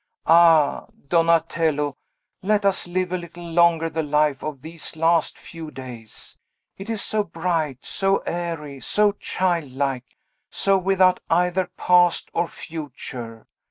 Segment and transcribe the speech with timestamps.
[0.25, 1.95] Ah, Donatello!
[2.41, 6.39] let us live a little longer the life of these last few days!
[6.75, 10.17] It is so bright, so airy, so childlike,
[10.49, 13.45] so without either past or future!